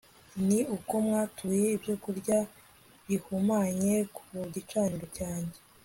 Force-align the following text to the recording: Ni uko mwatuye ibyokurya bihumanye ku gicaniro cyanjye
Ni 0.47 0.59
uko 0.75 0.93
mwatuye 1.05 1.65
ibyokurya 1.75 2.37
bihumanye 3.07 3.95
ku 4.15 4.23
gicaniro 4.53 5.05
cyanjye 5.17 5.57